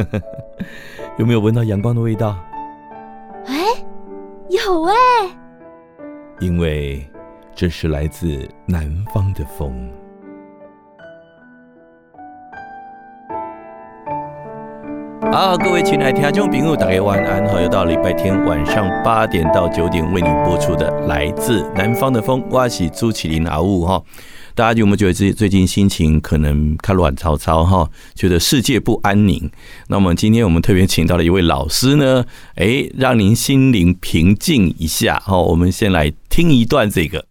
[1.18, 2.36] 有没有闻到阳光的味道？
[3.46, 3.54] 哎，
[4.48, 4.94] 有哎。
[6.40, 7.06] 因为
[7.54, 9.90] 这是来自南方的风。
[15.32, 17.46] 好，各位亲爱的听众朋友，大家晚安。
[17.48, 24.02] 好，又到礼拜天晚上八点到九点为您播出的《来自南方的风》，我是朱启林阿雾哈。
[24.60, 27.90] 大家有没有觉得自己最近心情可能看乱糟糟哈？
[28.14, 29.50] 觉得世界不安宁？
[29.88, 35.18] 那么今天我们特别请到了一位老师呢，哎，让您心灵平静一下。
[35.24, 37.29] 好，我们先来听一段这个。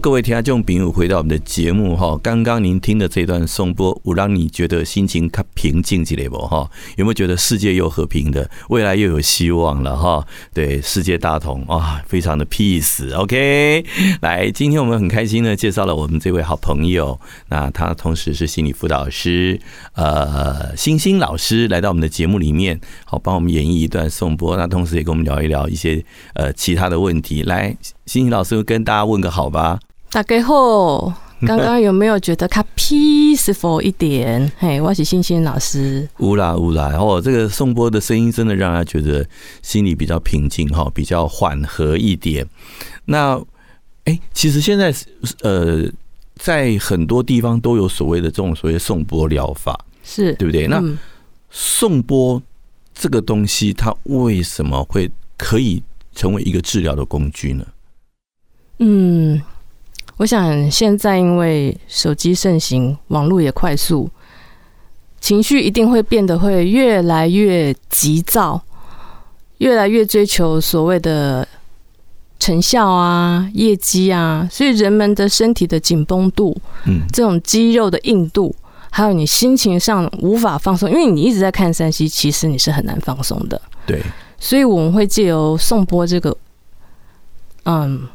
[0.00, 2.16] 各位听众朋友，回到我们的节目哈。
[2.22, 6.70] 刚刚您听的这段颂钵，我让你觉得心情更平静起来不哈？
[6.96, 10.24] 有没有觉得世界又和平的，未来又有希望了哈？
[10.54, 13.12] 对，世界大同啊，非常的 peace。
[13.16, 13.84] OK，
[14.20, 19.60] 来，今天我们很开心的介绍了我们这位好朋友，那他同时是心理辅导师，
[19.94, 26.04] 呃，星星老师来到我们的节目里面，好，帮我们演绎一段颂钵，那同时也跟我们聊一聊一些
[26.34, 27.42] 呃其他的问题。
[27.42, 27.76] 来，
[28.06, 29.80] 星星老师跟大家问个好吧。
[30.10, 34.50] 大家好，刚刚有没有觉得他 peaceful 一点？
[34.58, 36.08] 嘿，我是欣欣老师。
[36.20, 39.28] 乌啦乌啦，哦，这个颂钵的声音真的让他觉得
[39.60, 42.46] 心里比较平静哈，比较缓和一点。
[43.04, 43.36] 那，
[44.04, 44.94] 哎、欸，其实现在
[45.42, 45.84] 呃，
[46.36, 50.66] 在很多地方都有所谓的这种所谓颂钵疗法，是对不对？
[50.66, 50.82] 那
[51.50, 52.42] 颂钵
[52.94, 55.82] 这个东西，它为什么会可以
[56.14, 57.66] 成为一个治疗的工具呢？
[58.78, 59.42] 嗯，
[60.18, 64.10] 我想现在因为手机盛行，网络也快速，
[65.20, 68.60] 情绪一定会变得会越来越急躁，
[69.58, 71.46] 越来越追求所谓的
[72.40, 76.56] 成效啊、业绩啊，所以人们的身体的紧绷度，
[76.86, 78.52] 嗯，这种肌肉的硬度，
[78.90, 83.60] 还有你心情上无法放松，因为你一直在看山西其实你是很难放松的。
[83.86, 84.02] 对，
[84.40, 86.36] 所以我们会借由颂钵这个，
[87.66, 88.08] 嗯。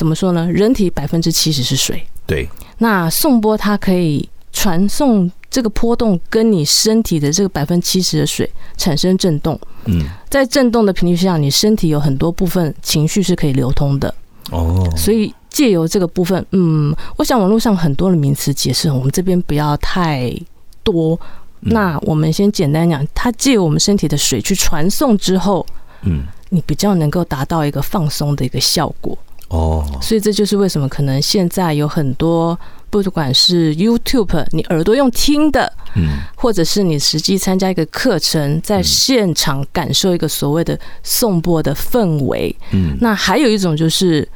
[0.00, 0.50] 怎么说呢？
[0.50, 2.48] 人体百分之七十是水，对。
[2.78, 9.60] 那颂钵它可以传送这个波动，跟你身体的这个百分之七十的水产生震动。
[9.84, 14.14] 嗯，在震动的频率下，你身体有很多部分情绪是可以流通的。
[14.50, 20.34] 哦，所以借由这个部分，嗯，我想网络上很多的名词解释，我们这边不要太
[20.82, 21.20] 多。
[21.60, 25.66] 那我们先简单讲，它借由我们身体的水去传送之后，
[26.04, 29.18] 嗯，你比较能够达到一个放松的一个效果。
[29.50, 32.58] 哦，所以这就是为什么可能现在有很多，
[32.88, 44.26] 不管是 YouTube，你耳朵用听的，嗯，或者是你实际参加一个课程，在现场感受一个所谓的颂钵的氛围，嗯，那还有一种就是，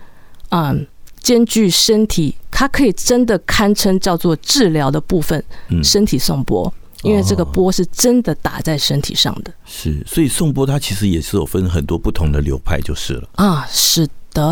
[0.50, 0.86] 嗯，
[1.20, 5.82] 兼具身体，它可以真的堪称叫做治疗的部分，嗯。
[5.84, 6.72] 身体颂钵，
[7.04, 9.52] 因为这个波是真的打在身体上的。
[9.64, 13.28] 是，所以颂钵它其实也是有分很多不同的流派就是了。
[13.34, 14.08] 啊，是。
[14.34, 14.42] 的，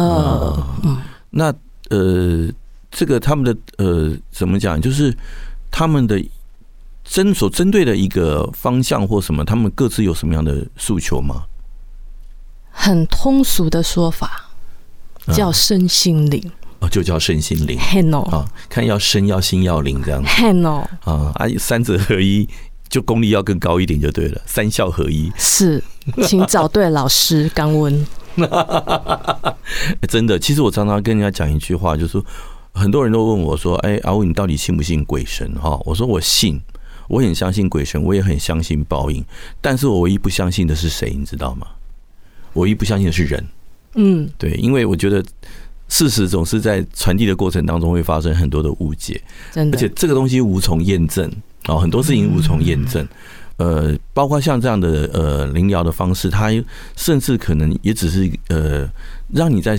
[0.84, 0.96] 嗯，
[1.30, 1.52] 那
[1.90, 2.48] 呃，
[2.88, 4.80] 这个他们的呃，怎么讲？
[4.80, 5.12] 就是
[5.72, 6.24] 他们的
[7.02, 11.42] 针所针对的一个方向或什么，他们各自有什么样的诉求吗？
[12.70, 14.52] 很通俗的说法
[15.34, 16.40] 叫身心灵。
[16.44, 17.78] 嗯哦，就叫身心灵。
[17.78, 20.28] 啊，看要身要心要灵这样子。
[21.04, 22.48] 啊啊，三者合一，
[22.88, 24.42] 就功力要更高一点就对了。
[24.46, 25.30] 三效合一。
[25.36, 25.80] 是，
[26.24, 27.48] 请找对老师。
[27.54, 28.04] 刚温。
[30.08, 32.24] 真的，其实我常常跟人家讲一句话，就是说
[32.72, 36.60] 很多人都问我说：“哎，阿温，你到底信不信鬼神？”哈，我说我信，
[37.06, 39.24] 我很相信鬼神，我也很相信报应。
[39.60, 41.14] 但是我唯一不相信的是谁？
[41.16, 41.66] 你知道吗？
[42.54, 43.46] 唯一不相信的是人。
[43.94, 45.24] 嗯，对，因为我觉得。
[45.88, 49.20] 事实总是在传递的过程当中会发生很多的误解，
[49.54, 51.30] 而且这个东西无从验证
[51.64, 53.06] 啊，很多事情无从验证。
[53.58, 56.50] 呃，包括像这样的呃灵疗的方式，它
[56.96, 58.90] 甚至可能也只是呃
[59.28, 59.78] 让你在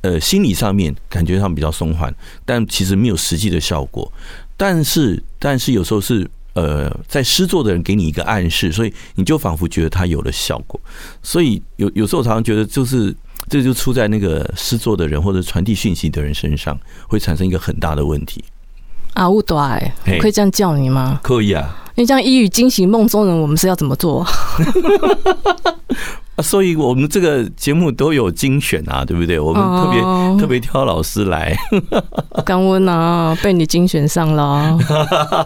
[0.00, 2.12] 呃心理上面感觉上比较松缓，
[2.44, 4.12] 但其实没有实际的效果。
[4.56, 10.78] 但是，但是有时候是呃在施作的人给你一个暗示，所以你就仿佛觉得它有了效果。
[11.22, 13.14] 所以有有时候我常常觉得就是。
[13.48, 18.42] 这就出在那个施作的人或者传递讯息的人身上，会产生一个很大的问题。
[19.12, 21.20] 啊，乌多哎，可以这样叫你吗？
[21.22, 21.76] 可以啊。
[21.94, 24.26] 你这样一语惊醒梦中人，我们是要怎么做？
[26.34, 29.38] 啊，所以我们这个节目都有精选啊，对不对？
[29.38, 31.56] 我们特别、哦、特别挑老师来。
[32.44, 34.76] 刚温啊，被你精选上了。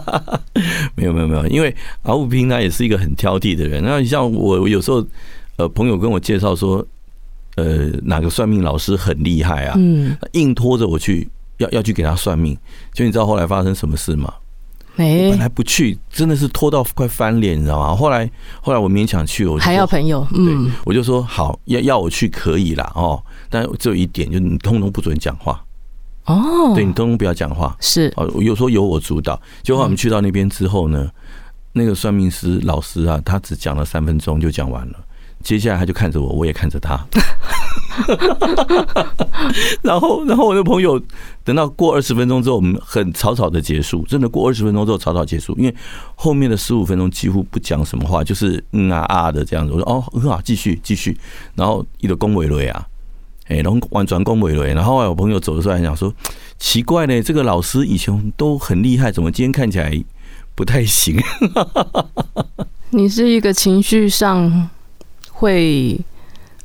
[0.95, 3.83] 没有没有没有，因为阿武平他也是一个很挑剔的人。
[3.83, 5.05] 那像我，我有时候
[5.57, 6.83] 呃，朋友跟我介绍说。
[7.59, 9.75] 呃，哪个算命老师很厉害啊？
[9.77, 12.57] 嗯，硬拖着我去，要要去给他算命。
[12.93, 14.33] 就你知道后来发生什么事吗？
[14.95, 17.95] 没，本来不去，真的是拖到快翻脸，你知道吗？
[17.95, 18.29] 后来
[18.61, 22.91] 后来我勉强去，我还要朋友，嗯，对，我就说好，要要我去可以啦。
[22.95, 25.63] 哦，但只有一点，就你通通不准讲话
[26.25, 29.39] 哦，对，你通通不要讲话，是哦，有时候由我主导。
[29.63, 31.09] 结果我们去到那边之后呢，
[31.73, 34.99] 那个算命师老师啊，他只讲了三分钟就讲完了。
[35.43, 36.99] 接下来他就看着我，我也看着他，
[39.81, 41.01] 然后，然后我的朋友
[41.43, 45.73] 等到过二十分钟之后，我们很草草的结束，真的过二十分钟之后草草结束，因为
[46.15, 49.73] 后面的十五分钟几乎不讲什么话，就是嗯啊啊的这样子。
[49.73, 51.17] 我说哦很好，继续继续，
[51.55, 52.85] 然后一个恭维雷啊，
[53.47, 56.13] 哎，然后完全恭维雷，然后我朋友走的时候还想说，
[56.57, 60.03] 奇怪呢，这个老师以前都很厉害，怎么今天看起来
[60.53, 61.17] 不太行？
[62.91, 64.69] 你是一个情绪上。
[65.39, 65.97] 会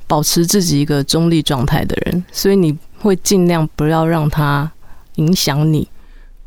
[0.09, 4.71] 保持自己一个中立状态的人，所以你会尽量不要让他
[5.15, 5.89] 影响你。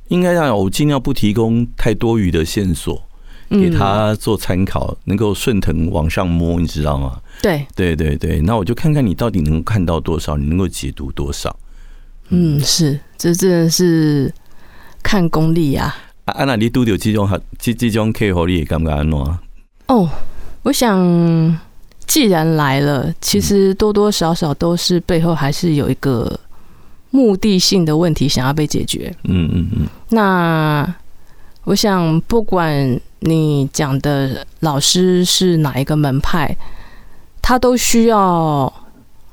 [0.09, 3.01] 应该让我尽量不提供太多余的线索
[3.49, 7.21] 给他做参考，能够顺藤往上摸，你知道吗？
[7.41, 11.57] 对，对对对，那我就看看你到底能看到多少，你能够解读多少。
[12.27, 14.33] 嗯，是，这真的是
[15.01, 15.95] 看功力呀。
[16.25, 19.17] 啊，啊，那你拄到这种这这种客户，你感觉安怎？
[19.87, 20.09] 哦，
[20.63, 21.57] 我想。
[22.07, 26.39] 既然来了，其实多多少少都是背后还是有一个
[27.11, 29.13] 目的性的问题想要被解决。
[29.25, 29.87] 嗯嗯嗯。
[30.09, 30.95] 那
[31.65, 36.55] 我想，不管你讲的老师是哪一个门派，
[37.41, 38.71] 他都需要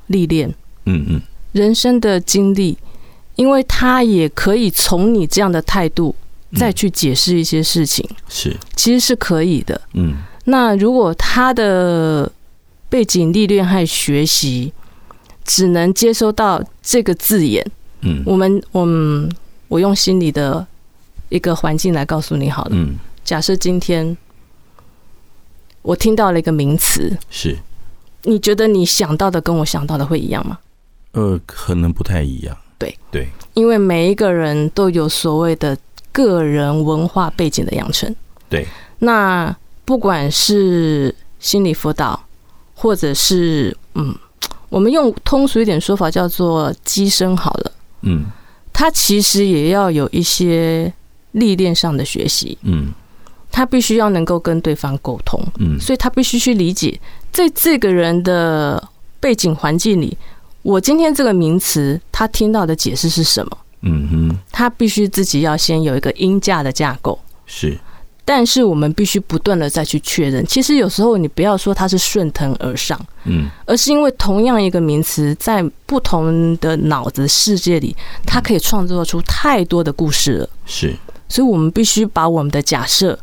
[0.07, 0.53] 历练。
[0.85, 1.21] 嗯嗯。
[1.53, 2.77] 人生的经历，
[3.37, 6.13] 因为他也可以从你这样的态度
[6.57, 8.05] 再去解释一些事情。
[8.27, 9.79] 是，其实是可以的。
[9.93, 10.15] 嗯。
[10.43, 12.29] 那如果他的
[12.89, 14.71] 背景历练和学习，
[15.43, 17.65] 只能接收到这个字眼。
[18.01, 19.29] 嗯，我们，我们，
[19.67, 20.65] 我用心理的
[21.29, 22.71] 一个环境来告诉你好了。
[22.73, 24.15] 嗯，假设今天
[25.81, 27.57] 我听到了一个名词，是，
[28.23, 30.59] 你觉得你想到的跟我想到的会一样吗？
[31.13, 32.55] 呃，可能不太一样。
[32.77, 35.77] 对对，因为每一个人都有所谓的
[36.11, 38.13] 个人文化背景的养成。
[38.49, 38.67] 对，
[38.99, 42.24] 那不管是心理辅导。
[42.75, 44.13] 或者是嗯，
[44.69, 47.71] 我们用通俗一点说法叫做机身好了。
[48.01, 48.25] 嗯，
[48.71, 50.93] 他其实也要有一些
[51.31, 52.57] 历练上的学习。
[52.61, 52.93] 嗯，
[53.49, 55.41] 他必须要能够跟对方沟通。
[55.59, 56.99] 嗯，所以他必须去理解，
[57.31, 58.89] 在这个人的
[59.19, 60.15] 背景环境里，
[60.61, 63.57] 我今天这个名词他听到的解释是什么？
[63.81, 67.17] 嗯哼，他必须自己要先有一个音架的架构。
[67.45, 67.77] 是。
[68.27, 70.43] 但是我们必须不断的再去确认。
[70.47, 80.49] 其实有时候你不要说它是顺藤而上，嗯，而是因为同样一个名词，在不同的脑子世界里，它可以创作出太多的故事了。
[80.65, 80.95] 是，
[81.29, 83.17] 所以我们必须把我们的假设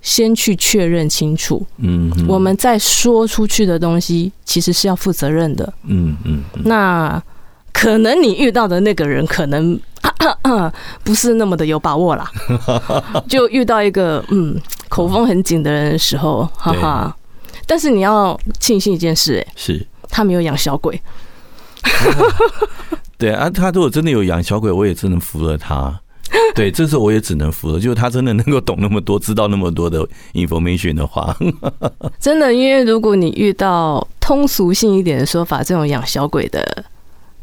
[0.00, 1.66] 先去确认清楚。
[1.76, 5.70] 嗯，我们再说出去的东西，其实是要负责任的。
[5.84, 6.42] 嗯嗯。
[6.64, 7.22] 那
[7.70, 9.78] 可能你遇到的那个人可能
[11.02, 12.30] 不是那么的有把握啦，
[13.28, 17.16] 就遇到一个嗯口风很紧的人的时候，哈哈。
[17.66, 21.00] 但是你要庆幸一件事，哎，是他没有养小鬼。
[23.18, 26.00] 对啊，他如果真的有养小鬼，我也只能服了他。
[26.54, 27.80] 对，这时候我也只能服了。
[27.80, 31.34] 就是他真的能够懂那么多，知道那么多的 information 的话，
[32.20, 36.84] 真的，因为如果你遇到通俗性一点的说法，这种养小鬼的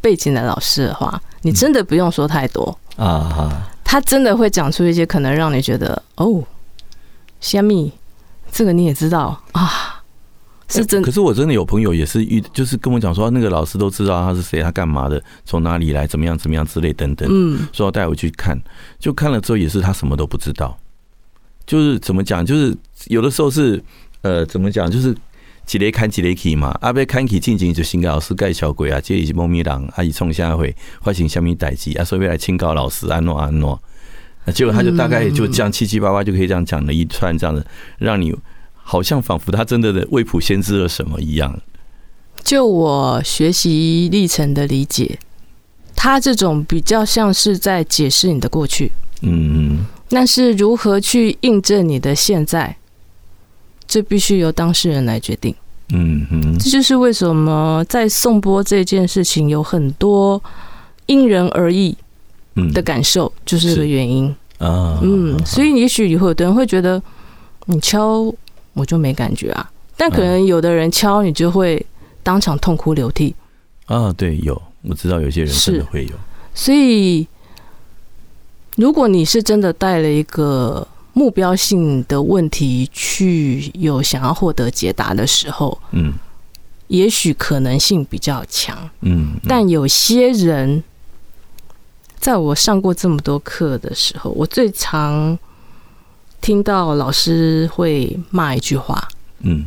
[0.04, 6.44] 背景的老师的话，你真的不用说太多啊，他真的会讲出一些可能让你觉得哦，
[7.40, 7.94] 虾米，
[8.52, 10.02] 这个你也知道啊。
[10.70, 17.28] 是真，可是我真的有朋友也是遇，就是跟我讲说，那个老师都知道他是谁，他干嘛的，从哪里来，怎么样，怎么样之类等等。
[17.32, 18.60] 嗯，说要带我去看，
[18.98, 20.76] 就看了之后也是他什么都不知道。
[21.68, 23.84] 就是怎么讲，就是有的时候是
[24.22, 25.16] 呃，怎么讲，就是
[25.66, 26.78] 几雷看几雷起嘛。
[26.82, 33.82] 阿贝看起静静就新个老师盖小鬼啊，这里是猫咪狼，阿姨冲下回发行虾米代志啊，所以来请教老师安诺安诺。
[34.54, 37.66] 结果他就大概就这样七七八八就可以这样讲了一串这样的，
[37.98, 38.34] 让你。
[38.86, 41.58] 好像仿佛他真的的未卜先知了什么一样。
[42.44, 45.18] 就我学习历程的理解，
[45.96, 48.92] 他这种比较像是在解释你的过去，
[49.22, 52.76] 嗯，但是如何去印证你的现在，
[53.94, 55.54] 这必须由当事人来决定。
[55.90, 60.42] 嗯嗯，这就是为什么在颂钵这件事情有很多
[61.06, 61.96] 因人而异
[62.74, 64.98] 的感受，就是这个原因啊。
[65.04, 67.00] 嗯，所以也许以后有的人会觉得
[67.66, 68.34] 你敲。
[68.76, 71.86] 我就没感觉啊，但可能有的人敲你就会
[72.24, 73.36] 当场痛哭流涕
[73.86, 74.12] 啊。
[74.14, 76.16] 对，有我知道有些人真的会有。
[76.56, 77.28] 所以，
[78.76, 86.14] 如果你是真的带了一个目标性的问题去有想要获得解答的时候，嗯，
[86.88, 89.36] 也许可能性比较强，嗯。
[89.48, 90.84] 但有些人，
[92.18, 95.38] 在我上过这么多课的时候，我最常。
[96.42, 99.02] 听到老师会骂一句话，
[99.44, 99.64] 嗯，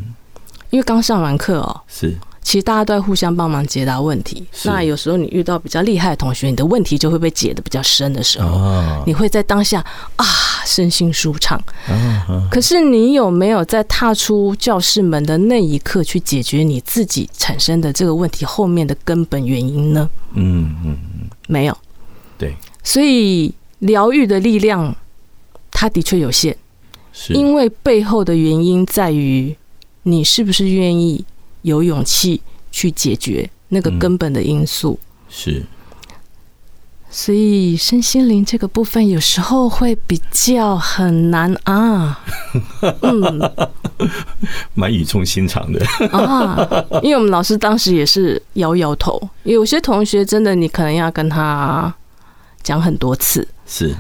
[0.69, 2.15] 因为刚上完课哦，是，
[2.47, 4.47] 其实大家都在互相帮忙解答问题。
[4.63, 9.85] 那有时候你遇到比较厉害的同学，你的问题就会被解得比较深的时候，你会在当下
[10.15, 10.25] 啊，
[10.65, 11.61] 身心舒畅。
[12.49, 20.09] 可是你有没有在踏出教室门的那一刻去解决你自己产生的这个问题后面的根本原因呢？
[20.35, 21.77] 嗯嗯嗯，没有。
[22.39, 24.95] 对，所以疗愈的力量，
[25.73, 26.57] 它的确有限。
[27.31, 29.57] 因为背后的原因在于，
[30.05, 31.25] 你是不是愿意
[31.63, 34.99] 有勇气去解决那个根本的因素？
[35.29, 35.65] 是，
[37.11, 42.21] 所以身心灵这个部分有时候会比较很难啊。
[43.03, 43.53] 嗯，
[44.75, 46.69] 蛮语重心长的啊。
[47.03, 51.93] 因为我们老师当时也是摇摇头，有些同学真的你可能要跟他
[52.63, 53.97] 讲很多次，是，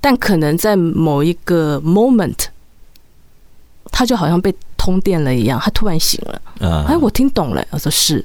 [0.00, 2.46] 但可能在某一个 moment。
[3.90, 4.54] 他就好像被
[4.88, 6.66] 通电了一样，他突然醒了。
[6.66, 7.62] 啊，哎，我听懂了。
[7.70, 8.24] 我说是，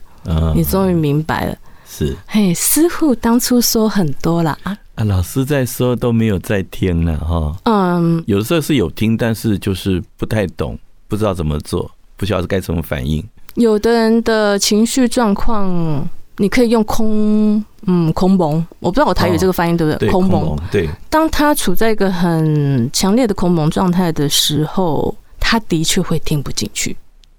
[0.55, 1.57] 你终于明白了。
[1.85, 4.77] 是，嘿，师傅当初说很多了啊。
[4.95, 7.53] 啊，老师在说都没有在听了哈。
[7.65, 10.79] 嗯，有的时候是有听，但是就是不太懂，
[11.09, 13.21] 不知道怎么做，不晓得该怎么反应。
[13.55, 18.65] 有的人的情绪状况，你可以用空，嗯，空蒙。
[18.79, 20.09] 我不知道我台语这个发音对不对？
[20.09, 20.57] 空蒙。
[20.71, 20.87] 对。
[21.09, 25.13] 当他处在一个很强烈的空蒙状态的时候。
[25.53, 26.97] 他的确会听不进去，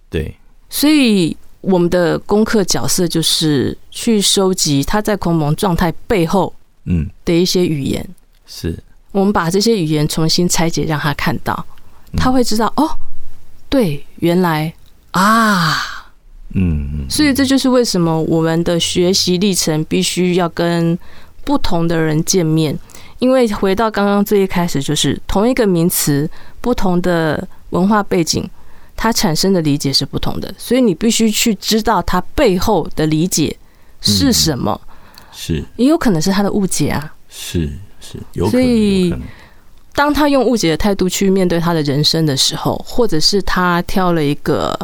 [0.08, 0.32] 对，
[0.70, 6.54] 所以我们的功课角色就是去收集他在空蒙状态背后，
[6.84, 7.10] 嗯。
[7.24, 8.08] 的一些语言，
[8.46, 8.78] 是。
[9.10, 11.66] 我们把这些语言重新拆解，让他看到，
[12.16, 12.88] 他会知道哦，
[13.68, 14.72] 对，原来
[15.10, 16.12] 啊，
[16.50, 20.96] 嗯，所以这就是为什么我们的学习历程必须要跟
[21.42, 22.78] 不同的人见面，
[23.18, 26.30] 因为回到刚刚最一开始，就是同一个名词，
[26.60, 27.48] 不同的。
[27.74, 28.48] 文化背景，
[28.96, 33.54] 它产生的理解是不同的，所以你必须去知道它背后的理解
[34.00, 34.80] 是什么。
[34.84, 34.88] 嗯、
[35.32, 37.12] 是，也有可能是他的误解啊。
[37.28, 37.68] 是
[38.00, 38.52] 是，有可能。
[38.52, 39.12] 所以，
[39.92, 44.78] 当他用误解的态度去面对他的人生的时候，或者是他挑了一个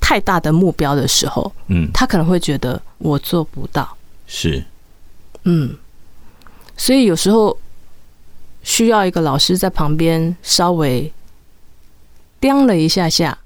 [0.00, 3.96] 太大的目标的时候，嗯，他可能会觉得我做不到。
[4.28, 4.64] 是，
[5.42, 5.76] 嗯，
[6.76, 7.58] 所以有时候
[8.62, 11.12] 需要一个老师在旁边稍微。
[12.40, 13.36] 掂了一下下，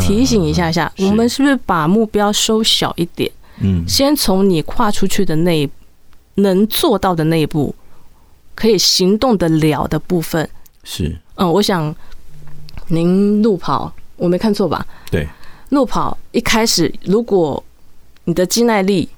[0.00, 3.30] 提醒一下下，我们是不是把目标收小一点？
[3.60, 5.68] 嗯，先从你跨出去的那一
[6.34, 7.74] 能做到的那一步，
[8.54, 10.48] 可以行动得了的部分
[10.84, 11.16] 是。
[11.36, 11.94] 嗯，我想
[12.88, 14.84] 您路跑，我没看错吧？
[15.10, 15.26] 对，
[15.70, 17.62] 路跑一开始，如果
[18.24, 19.08] 你的肌耐力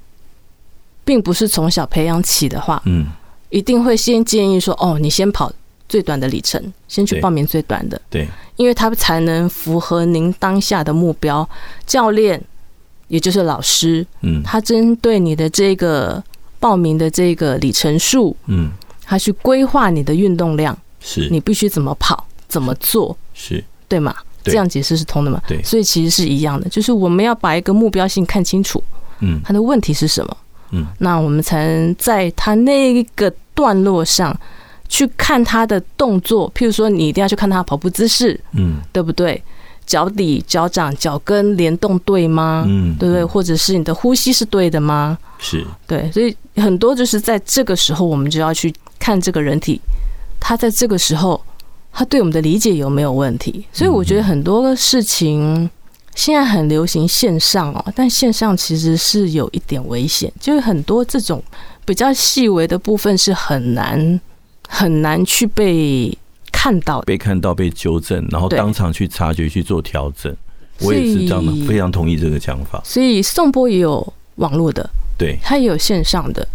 [1.04, 3.06] 并不是从小培养起的话，嗯，
[3.50, 5.52] 一定会先建议说，哦，你先跑
[5.94, 11.48] 最短的里程，先去报名最短的，对，因为它才能符合您当下的目标。
[11.86, 12.42] 教练，
[13.06, 16.20] 也就是老师，嗯，他针对你的这个
[16.58, 18.72] 报名的这个里程数，嗯，
[19.04, 21.28] 他去规划你的运动量，是。
[21.30, 23.62] 你必须怎么跑，怎么做，是。
[23.86, 24.12] 对吗？
[24.42, 25.40] 这样解释是通的嘛？
[25.46, 28.82] 对，所以其实是一样的，就是我们要把一个目标性看清楚，
[29.20, 30.36] 嗯，他的问题是什么，
[30.72, 34.36] 嗯，那我们才能在他那个段落上
[34.94, 39.42] 去看他的动作，譬如说，你一定要去看他跑步姿势，嗯，对不对？
[39.84, 42.64] 脚底、脚掌、脚跟联动对吗？
[42.68, 43.24] 嗯，对不对？
[43.24, 45.18] 或者是你的呼吸是对的吗？
[45.40, 49.80] 是对，所以很多就是在这个时候，我们就要去看这个人体，
[50.38, 51.40] 他在这个时候。
[51.96, 53.64] 他对我们的理解有没有问题？
[53.72, 55.70] 所以我觉得很多的事情
[56.16, 61.40] 现在很流行线上哦，但线上其实是有一点危险，就是很多这种
[61.84, 64.20] 比较细微的部分是很难
[64.68, 66.16] 很难去被
[66.52, 70.34] 看到、被看到、被纠正，然后当场去察觉去做调整。
[70.80, 72.82] 我也是这样的，非常同意这个讲法。
[72.84, 76.46] 所以宋波也有网络的，对，他也有线上的，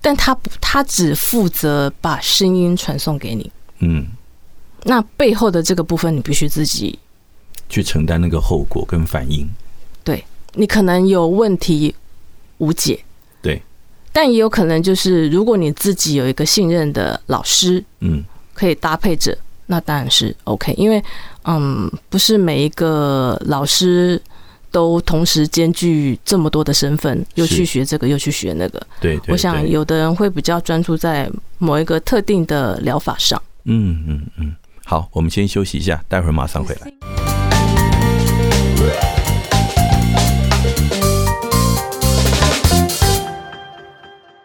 [0.00, 3.50] 但他不，他只负责把声音传送给你。
[3.80, 4.06] 嗯。
[4.86, 6.98] 那背后的这个部分，你必须自己
[7.70, 9.48] 去承担那个后果跟反应。
[10.02, 10.22] 对，
[10.52, 11.94] 你可能有问题
[12.58, 13.02] 无解，对，
[14.14, 18.22] 但也有可能就是，如果你自己有一个信任的老师，嗯，
[18.54, 20.72] 可以搭配着，那当然是 OK。
[20.74, 21.02] 因为，
[21.42, 24.22] 嗯，不是每一个老师
[24.70, 28.80] 都同时兼具这么多的身份，又去学这个，又去学那个。
[29.00, 31.28] 对，我想有的人会比较专注在
[31.58, 33.42] 某一个特定的疗法上。
[33.64, 34.54] 嗯嗯嗯。
[34.84, 37.23] 好，我们先休息一下，待会儿马上回来。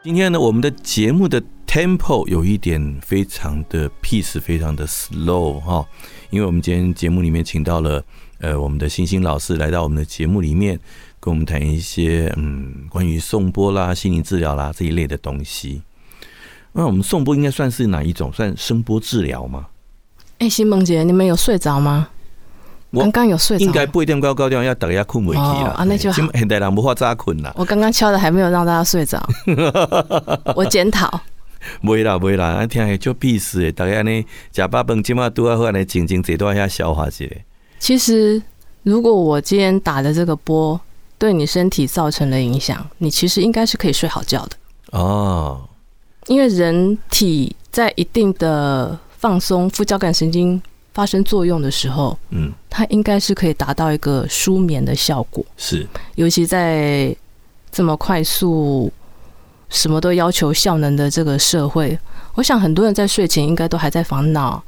[0.09, 5.87] 今天呢，我们的节目的 tempo 有一点非常的 peace，非常的 slow 哈，
[6.31, 8.03] 因为我们今天节目里面请到了
[8.39, 10.79] 呃我们的星星老师来到我们的节目里面，
[11.19, 15.83] 跟我们谈一些嗯关于颂钵啦、心理治疗啦这一类的东西。
[16.71, 18.33] 那我们颂钵应该算是哪一种？
[18.33, 19.67] 算声波治疗吗？
[20.39, 22.09] 哎，新梦姐，你们有睡着吗？
[22.91, 25.71] 我刚刚有睡着，应该不一定高高调，要等一下困回去了。
[25.71, 26.21] 啊，那就好。
[26.33, 27.53] 现代人无法早困啦。
[27.55, 29.21] 我刚刚敲的还没有让大家睡着，
[30.55, 31.21] 我检讨。
[31.81, 33.71] 不会啦，不会啦，啊，听下就屁事诶。
[33.71, 37.25] 大家呢，吃饱饭，今晚都要回来静静坐多下消化一下。
[37.79, 38.41] 其实，
[38.83, 40.79] 如果我今天打的这个波
[41.17, 44.55] 对你身体造成了影响，你其实应该是可以睡好觉的
[44.97, 45.61] 哦。
[46.27, 50.61] 因为人体在一定的放松副交感神经
[50.93, 55.45] 发生作用的时候，嗯，它应该是可以达到一个舒眠的效果。
[55.57, 57.15] 是，尤其在
[57.71, 58.91] 这么快速、
[59.69, 61.97] 什么都要求效能的这个社会，
[62.35, 64.61] 我想很多人在睡前应该都还在烦恼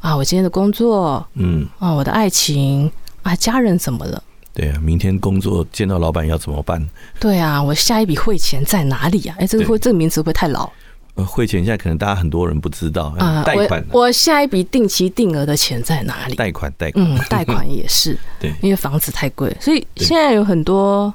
[0.00, 2.90] 啊，我今天的工作，嗯，啊，我的爱情
[3.22, 4.22] 啊，家人怎么了？
[4.54, 6.86] 对啊，明天工作见到老板要怎么办？
[7.18, 9.36] 对啊，我下一笔汇钱在哪里啊？
[9.38, 10.70] 哎，这个会这个名词会不会太老？
[11.14, 13.42] 呃，汇钱现在可能大家很多人不知道啊。
[13.44, 16.34] 贷款，我我下一笔定期定额的钱在哪里？
[16.34, 18.18] 贷款，贷款，嗯，贷款也是。
[18.40, 21.12] 对，因为房子太贵，所以现在有很多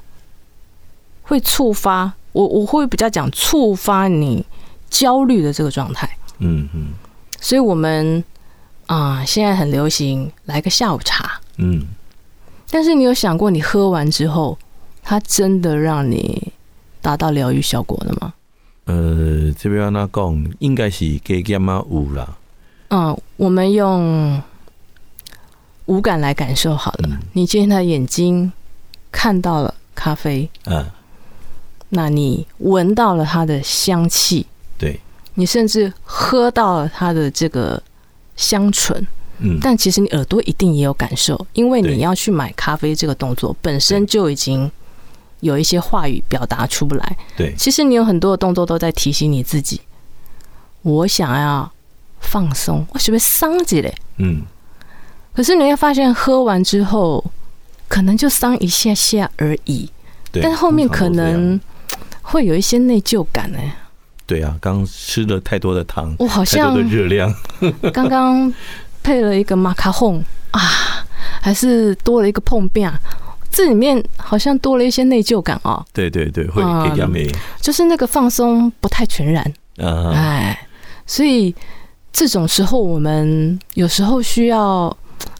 [1.23, 4.45] 会触发我，我会比较讲触发你
[4.89, 6.07] 焦虑的这个状态。
[6.37, 6.89] 嗯嗯。
[7.41, 8.23] 所以我们
[8.85, 11.39] 啊，现在很流行来个下午茶。
[11.57, 11.87] 嗯。
[12.69, 14.57] 但是你有想过，你喝完之后，
[15.01, 16.53] 它真的让你
[17.01, 18.33] 达到疗愈效果了吗？
[18.87, 22.37] 呃，这边要那讲，应该是加减啊有啦。
[22.89, 24.41] 嗯，我们用
[25.87, 27.09] 五感来感受好了。
[27.11, 28.51] 嗯、你今天的眼睛
[29.11, 30.85] 看到了咖啡，嗯，
[31.89, 34.45] 那你闻到了它的香气，
[34.77, 34.99] 对，
[35.33, 37.81] 你甚至喝到了它的这个
[38.37, 39.05] 香醇，
[39.39, 44.71] 嗯，但其实你耳朵一定也有感受，因为你要去买咖啡这个动作本身就已经
[45.39, 47.17] 有一些话语表达出不来。
[47.35, 49.81] 对，其实你有很多的动作都在提醒你自己，
[50.81, 51.71] 我想要
[52.19, 53.93] 放松，我是不是伤着嘞？
[54.17, 54.43] 嗯。
[55.33, 57.23] 可是你会发现，喝完之后
[57.87, 59.87] 可能就伤一下下而已，
[60.31, 61.59] 对，但是后面可能
[62.23, 63.59] 会有一些内疚感呢。
[64.25, 67.31] 对啊，刚吃了太多的糖，我好像热量，
[67.93, 68.51] 刚刚
[69.03, 70.19] 配了一个马卡龙
[70.51, 70.59] 啊，
[71.39, 72.91] 还是多了一个碰饼，
[73.57, 75.83] 这里面好像多了一些内疚感哦。
[75.91, 77.27] 对对对，会给压力，
[77.59, 79.43] 就是那个放松不太全然。
[79.77, 80.67] 啊，哎，
[81.07, 81.55] 所以
[82.13, 84.95] 这种时候我们有时候需要。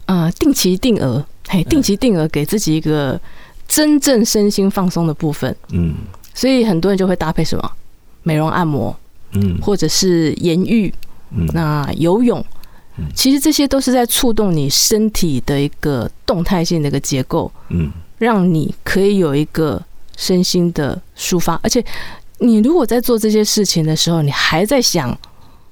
[0.06, 3.20] 呃，定期定额，嘿，定期定额给自己一个
[3.68, 5.54] 真正身心放松的部分。
[5.70, 5.96] 嗯，
[6.32, 7.70] 所以很多人就会搭配什么？
[8.22, 8.96] 美容按摩，
[9.32, 10.92] 嗯，或者是盐浴，
[11.30, 12.42] 嗯，那游泳，
[13.14, 19.82] 其实这些都是在触动你身体的一个动态性的一个结构，嗯，让你可以有一个
[20.16, 21.58] 身心的抒发。
[21.62, 21.84] 而且，
[22.38, 25.16] 你如果在做这些事情的时候，你还在想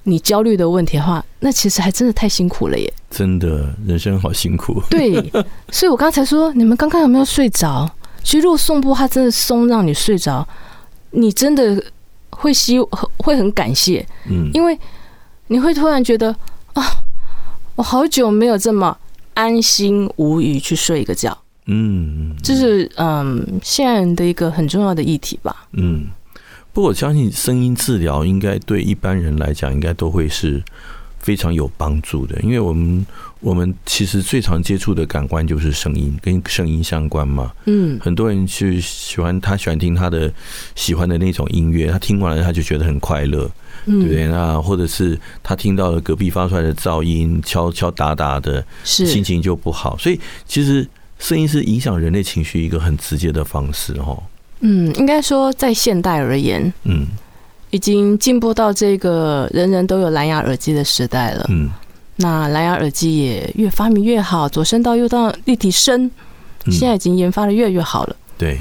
[0.03, 2.91] 你焦虑的问题的话，那其实还真的太辛苦了耶！
[3.09, 4.81] 真的，人生好辛苦。
[4.89, 5.31] 对，
[5.69, 7.89] 所以我刚才说，你们刚刚有没有睡着？
[8.23, 10.47] 其实，如果颂钵它真的松让你睡着，
[11.11, 11.81] 你真的
[12.29, 12.79] 会希
[13.17, 14.77] 会很感谢，嗯，因为
[15.47, 16.35] 你会突然觉得
[16.73, 16.83] 啊，
[17.75, 18.97] 我好久没有这么
[19.33, 26.07] 安心无语去睡一个觉，嗯，这是嗯现在人的一个很重要的议题吧，嗯，
[26.73, 30.63] 不过我相信声音治疗应该对一般人来讲，应该都会是
[31.19, 33.05] 非常有帮助的，因为我们。
[33.39, 37.53] 我们其实最常接触的感官就是声音，跟声音相关嘛。
[37.65, 40.33] 嗯，很多人去喜欢他喜欢听他的
[40.73, 43.47] 喜欢的那种音乐，他听完了他就觉得很快乐，
[43.85, 44.25] 对不对？
[44.25, 49.95] 那或者是他听到了隔壁发出来的噪音，敲敲打打的，心情就不好。
[49.99, 50.85] 所以其实
[51.19, 54.21] 声音是影响人类情绪一个很直接的方式，哦。
[54.59, 57.07] 嗯，应该说在现代而言，嗯，
[57.69, 61.45] 已经进步到这个人人都有蓝牙耳机的时代了。
[61.49, 61.69] 嗯。
[62.19, 66.09] 那蓝牙耳机也越发明越好，左声道、右到立体声，
[66.65, 68.15] 现在已经研发的越来越好了。
[68.39, 68.59] 对，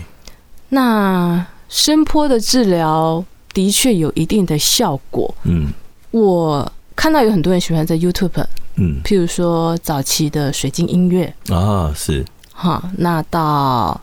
[0.68, 5.34] 那声波的治疗的确有一定的效果。
[5.44, 5.68] 嗯，
[6.10, 12.22] 我看到有很多人喜欢在 YouTube，嗯，譬如说早期的水晶音乐啊，是
[12.56, 14.00] 哈，那到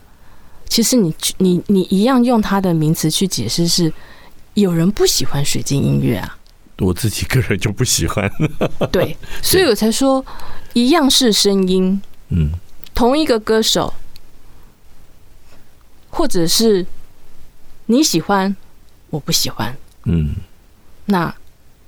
[0.70, 3.92] 其实你你你一样用他的名词去解释，是
[4.54, 6.38] 有人不喜欢水晶音乐啊。
[6.78, 8.30] 我自己个人就不喜欢，
[8.92, 10.24] 对， 所以我才说
[10.74, 12.52] 一样是声音，嗯，
[12.94, 13.94] 同一个歌手，
[16.10, 16.86] 或者是
[17.86, 18.56] 你喜欢，
[19.10, 20.36] 我不喜欢，嗯，
[21.06, 21.34] 那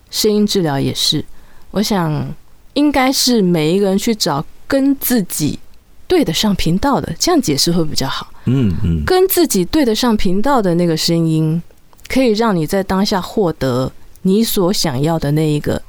[0.10, 1.25] 声音治疗也是，
[1.71, 2.34] 我想
[2.73, 5.60] 应该是每一个人去找跟自己
[6.08, 11.62] 对得上频道的，这样解释会比较好，嗯嗯，跟自己对得上频道的那个声音，
[12.08, 13.91] 可以让你在当下获得。
[14.28, 15.80] 你所想要的那一个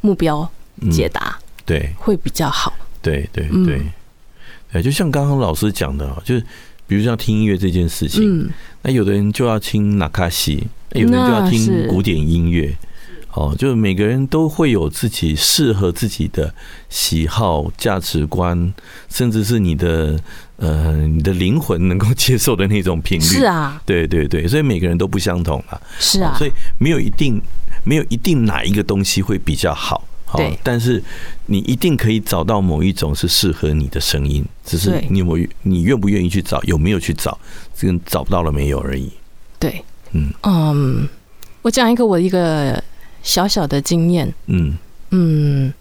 [0.00, 0.50] 目标
[0.90, 2.72] 解答，对，会比较好。
[3.00, 3.80] 对对对，
[4.72, 6.44] 对，就像刚刚老师讲的，就是
[6.84, 8.50] 比如像听音乐这件事情，
[8.82, 12.76] 那有的人就要听纳卡西，有的人就要听古典音乐。
[13.34, 16.54] 哦，就是每个人都会有自己适合自己的
[16.90, 18.74] 喜好、价值观，
[19.08, 20.20] 甚至是你的
[20.56, 23.24] 呃，你的灵魂能够接受的那种频率。
[23.24, 25.80] 是啊，对对对，所以每个人都不相同啊。
[25.98, 27.40] 是啊，所以没有一定
[27.84, 30.06] 没有一定哪一个东西会比较好。
[30.34, 31.02] 对，但是
[31.46, 37.38] 你一定可以找到某一种是适合你的声音，只是你我你愿不愿意去找，有没有去找，
[37.74, 39.10] 这个找不到了没有而已。
[39.58, 41.08] 对，嗯嗯，
[41.62, 42.82] 我讲一个我一个。
[43.22, 44.76] 小小的经验，嗯
[45.10, 45.72] 嗯，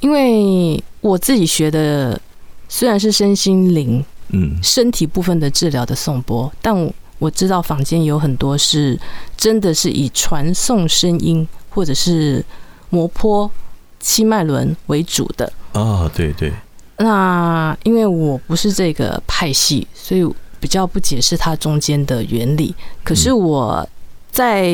[0.00, 2.20] 因为我自己学的
[2.68, 8.98] 虽然是身心灵，嗯，身体部分的治疗的颂钵，但我我知道坊间有很多是
[9.36, 12.44] 真的是以传送声音或者是
[12.90, 13.50] 摩坡
[13.98, 16.52] 七脉轮为主的啊，对对。
[16.98, 20.24] 那因为我不是这个派系，所以
[20.60, 22.74] 比较不解释它中间的原理。
[23.02, 23.88] 可是我
[24.30, 24.72] 在。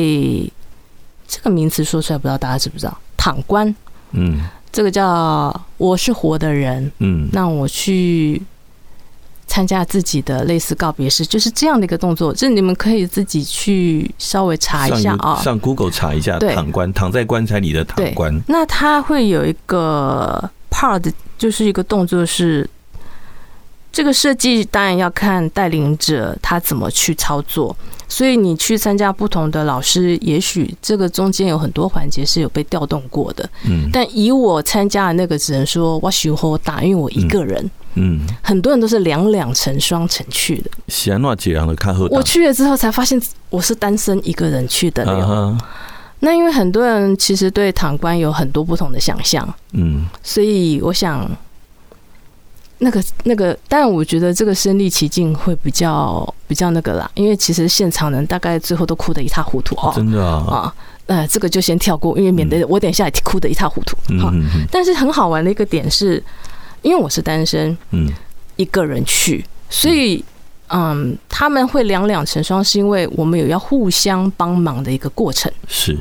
[1.33, 2.95] 这个名词说出来，不知道大家知不知道？
[3.17, 3.75] 躺棺，
[4.11, 4.39] 嗯，
[4.71, 8.39] 这个叫我是活的人，嗯，那我去
[9.47, 12.31] 参加自己的类似告别式，就是这样的一个动作。
[12.31, 18.39] 这你们可以自己去稍微查一下啊，上 Google 查一下躺棺，躺在棺材里的躺棺。
[18.47, 22.69] 那它会有一个 part，就是一个动作是。
[23.91, 33.49] 这个设计当然要看带领者他怎么去操作，所以你去参加不同的老师，也许这个中间有很多环节是有被调动过的。
[33.65, 37.69] 嗯，但以我参加的那个，只能说我喜欢打，因为我一个人。
[37.95, 40.71] 嗯，很多人都是两两成双成去的。
[40.87, 45.05] 喜安诺杰的看后，我去了之后才发现我是单身一个人去的。
[46.19, 49.47] 那因为很多人其实对躺官有很多不同的想象。
[49.73, 51.29] 嗯，所以我想。
[52.79, 63.95] 那个那个，但我觉得这个身临其境会比较比较那个啦，因为其实现场人大概最后都哭得一塌糊涂哦，真的啊啊，呃，这个就先跳过，因为免得我等一下也哭得一塌糊涂。
[64.19, 64.33] 好，
[64.69, 66.21] 但是很好玩的一个点是，
[66.81, 68.11] 因为我是单身，嗯，
[68.57, 70.23] 一个人去，所以
[70.67, 75.49] 嗯，他们会两两成双，是因为我们有要互相帮忙的一个过程。
[75.67, 75.97] 是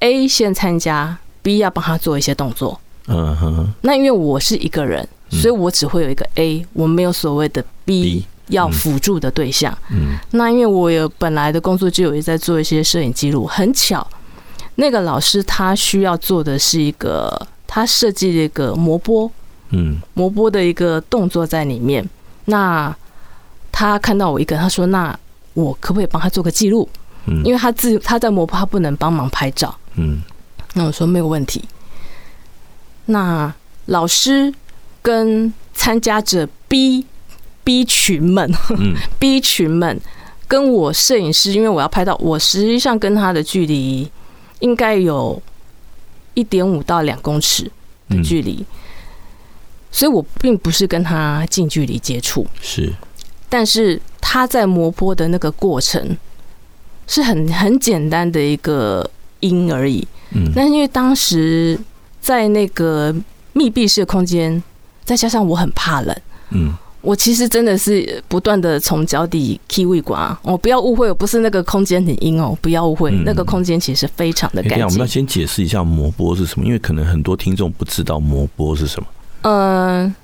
[0.00, 2.78] A 先参加，B 要帮他做一些动作。
[3.06, 5.08] 嗯哼，那因为我是一个人。
[5.30, 9.76] 所以我只会有一个 A，我没有所谓的 B, 要辅助的对象。
[9.90, 14.06] 嗯，那因为我有本来的工作就有在做一些摄影记录，很巧，
[14.74, 19.30] 那个老师他需要做的是一个，他设计了一个磨波，
[19.70, 22.08] 嗯，磨波的一个动作在里面。
[22.46, 22.94] 那
[23.70, 25.16] 他看到我一个，他说：“那
[25.54, 26.88] 我可不可以帮他做个记录？”
[27.26, 29.72] 嗯，因为他自他在磨波，他不能帮忙拍照。
[29.94, 30.20] 嗯，
[30.74, 31.62] 那我说没有问题。
[33.06, 33.52] 那
[33.86, 34.52] 老师
[35.02, 37.06] 跟参加者 B
[37.64, 38.50] B 群们，
[39.18, 40.00] B 群们
[40.46, 44.10] 跟我摄影师，因为我要拍到，我实际上跟他的距离
[44.60, 45.40] 应该有
[46.34, 47.70] 一点五到两公尺
[48.08, 48.64] 的距离，
[49.90, 52.92] 所以我并不是跟他近距离接触，是，
[53.48, 56.16] 但是他在磨坡的那个过程
[57.06, 59.08] 是很很简单的一个
[59.40, 61.78] 音而已，嗯，那是因为当时
[62.20, 63.14] 在那个
[63.52, 64.62] 密闭式空间，
[65.10, 66.16] 再加上我很怕冷，
[66.50, 66.72] 嗯。
[67.02, 70.38] 我其实真的是不断的从脚底踢胃管啊！
[70.42, 74.84] 哦，不要误会，我不是那个空间很阴哦，不要误会，那个空间其实非常的干净。
[74.84, 79.08] 我们要先解释一下磨波是什么，因为可能很多听众不知道磨波是什么。
[79.40, 80.14] 嗯，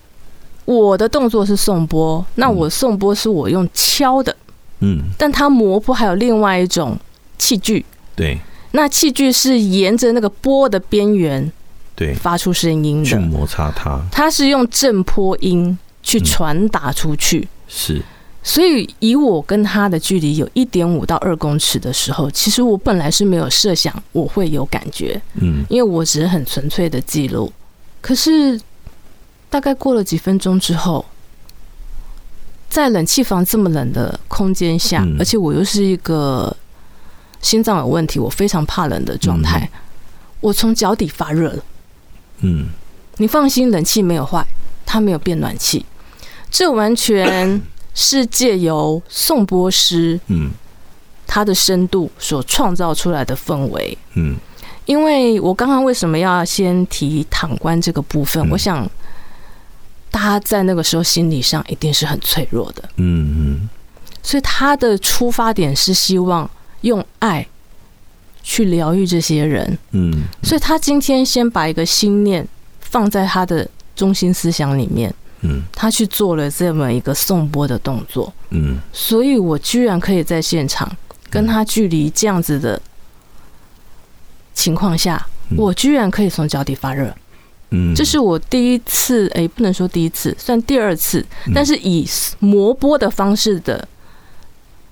[0.66, 4.36] 我的动作是送波，那我送波是我用敲的，
[4.80, 6.94] 嗯，但它磨波还有另外一种
[7.38, 8.38] 器具，对，
[8.72, 11.50] 那器具是沿着那个波的边缘，
[11.96, 15.76] 对，发出声音的，去摩擦它，它是用震波音。
[16.08, 18.02] 去传达出去、嗯、是，
[18.40, 27.52] 所以以我跟他的距离有一点五到二公尺的时候，其实我本来是没有设想我会有感觉，嗯，因为我只是很纯粹的记录。
[28.00, 28.56] 可是
[29.50, 31.04] 大概过了几分钟之后，
[32.68, 36.56] 在冷气房这么冷的空间下，而且我又是一个
[37.42, 39.68] 心脏有问题，我非常怕冷的状态，
[40.40, 41.64] 我从脚底发热了。
[42.40, 42.68] 嗯，
[43.16, 44.46] 你放心，冷气没有坏，
[44.84, 45.84] 它没有变暖气。
[46.50, 47.60] 这完全
[47.94, 50.50] 是借由颂钵师，嗯，
[51.26, 54.36] 他的深度所创造出来的氛围，嗯，
[54.84, 58.48] 因为我刚刚为什么要先提躺观这个部分？
[58.48, 58.88] 我想，
[60.10, 63.68] 大家在那个时候心理上一定是很脆弱的，嗯嗯，
[64.22, 66.48] 所以他的出发点是希望
[66.82, 67.46] 用爱
[68.48, 72.46] 去疗愈这些人，嗯，所以他今天先把一个心念
[72.78, 75.12] 放在他的中心思想里面。
[75.40, 80.90] 嗯，他去做了这么一个送波的动作，嗯，所以我居然可以在现场
[81.28, 82.80] 跟他距离这样子的
[84.54, 87.14] 情况下，我居然可以从脚底发热，
[87.70, 93.86] 嗯，这是我第一次，哎，不能说第一次，算第二次，但是以磨波的方式的，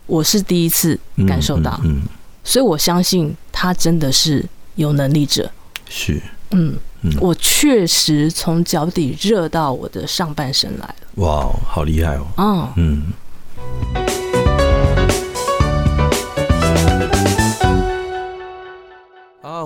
[0.06, 2.02] 我是第一次感受到，嗯，
[2.44, 4.44] 所以我相信他真的是
[4.76, 5.50] 有能力者，
[5.88, 6.78] 是，嗯。
[7.20, 10.94] 我确实从脚底热到我的上半身来了。
[11.16, 12.26] 哇，好厉害哦！
[12.38, 13.12] 哦，嗯。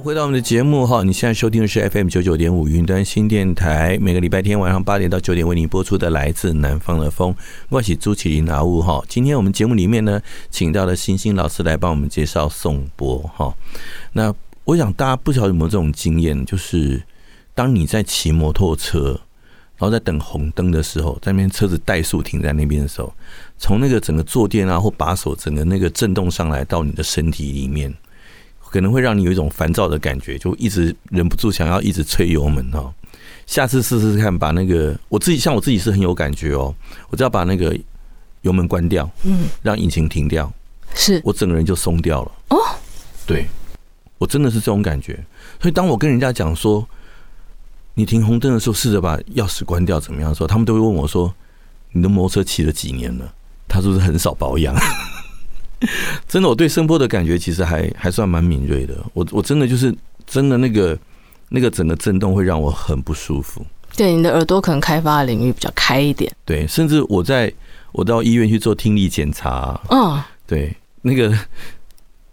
[0.00, 7.34] 回到我们的节目哈，你现在收听的是 FM 九九点五云端新电台，每个礼拜天晚上八点到九点为您播出的来自南方的风。
[7.68, 13.52] 我是朱启麟阿乌哈，今天我们节目里面呢，请到了星星老师来帮我们介绍颂钵哈。
[14.12, 14.32] 那
[14.64, 17.02] 我想大家不晓得有没有这种经验，就是。
[17.54, 19.20] 当你在骑摩托车，
[19.76, 23.12] 然后在等红灯的时候，在那边车子怠速停在那边的时候，
[23.58, 27.92] 从那个整个坐垫啊或把手，整个那个震动上来到你的身体里面，
[28.70, 32.92] 可能会让你有一种烦躁的感觉，就一直忍不住想要一直吹油门哦。
[33.46, 36.74] 下次试试看，把那个我自己像我自己是很有感觉哦，
[37.08, 37.74] 我只要把那个
[38.42, 40.52] 油门关掉，嗯，让引擎停掉，
[40.94, 42.58] 是我整个人就松掉了哦。
[43.26, 43.46] 对，
[44.18, 45.18] 我真的是这种感觉。
[45.60, 46.86] 所以当我跟人家讲说，
[47.94, 50.30] 你停红灯的时候，试着把钥匙关掉，怎么样？
[50.30, 51.34] 的时候他们都会问我说
[51.92, 53.32] ：“你的摩托车骑了几年了？”
[53.66, 54.74] 他说是很少保养。
[56.28, 58.94] 真的，我对声波的感觉其实还还算蛮敏锐的。
[59.12, 59.94] 我我真的就是
[60.26, 60.98] 真的那个
[61.48, 63.64] 那个整个震动会让我很不舒服。
[63.96, 66.30] 对，你的耳朵可能开发的领域比较开一点。
[66.44, 67.52] 对，甚至我在
[67.92, 71.36] 我到医院去做听力检查，嗯，对，那个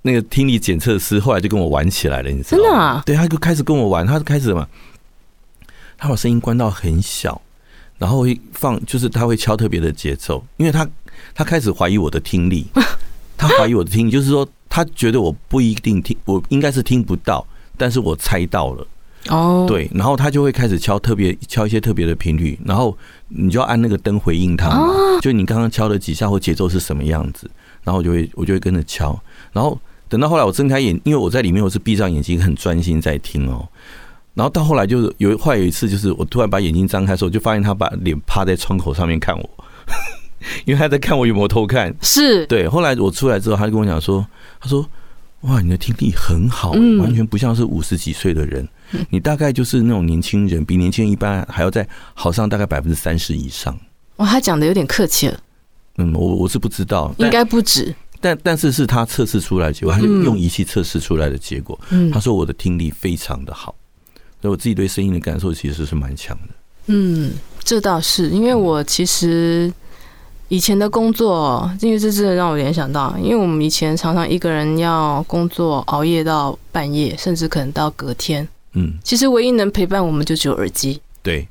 [0.02, 2.64] 那个听力检测师后来就跟我玩起来了，你知道吗？
[2.64, 3.04] 真的啊？
[3.06, 4.68] 对，他就开始跟我玩，他就开始嘛。
[5.98, 7.42] 他把声音关到很小，
[7.98, 10.88] 然后会放，就是他会敲特别的节奏，因为他
[11.34, 12.68] 他开始怀疑我的听力，
[13.38, 17.46] 他怀疑我的听力，就是说他觉得我不一定听，我应该是听不到，
[17.78, 18.88] 但是我猜到了，
[19.30, 27.50] 哦，对，然后他就会开始敲特别敲一些特别的频率，然后你就要按那个灯回应他嘛，就你刚刚敲了几下或节奏是什么样子，
[27.84, 29.18] 然后我就会我就会跟着敲，
[29.52, 33.68] 然后等到后来我睁开眼，因为我在里面我是闭上眼睛很专心在听哦。
[34.34, 39.50] 然后到后来就是有，后来有一次就是我突然把眼睛张开的时候，就发现他把脸趴在窗口上面看我，
[40.66, 41.94] 因为他在看我有没有偷看。
[42.02, 44.26] 是对，后来我出来之后，他就跟我讲说
[44.60, 44.88] ：“他说，
[45.42, 48.68] 哇，你的听力很好，嗯完全不像是五十几岁的人，
[49.10, 53.78] 你大概就是那种年轻人，比年轻人一般还要再好上大概百分之三十以上。”
[54.18, 55.40] 哇，他讲的有点客气了，
[55.98, 57.94] 嗯，我我是不知道，应该不止。
[58.22, 61.78] 但但是是他测试出来的结果，他就用仪器测试出来的结果。
[61.90, 63.76] 嗯他说我的听力非常的好，
[64.42, 66.56] 所以我自己对声音的感受其实是蛮强的。
[66.88, 69.72] 嗯，这倒是，因为我其实
[70.56, 78.48] 以前的工作，因为这真的让我联想到，因为我们以前常常一个人要工作熬夜到半夜，甚至可能到隔天。
[78.72, 81.02] 嗯，其实唯一能陪伴我们就只有耳机。
[81.22, 81.46] 对，